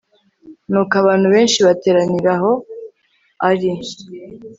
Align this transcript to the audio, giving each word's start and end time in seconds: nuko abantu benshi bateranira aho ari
nuko 0.69 0.93
abantu 1.01 1.27
benshi 1.33 1.57
bateranira 1.67 2.31
aho 2.37 2.51
ari 3.49 3.69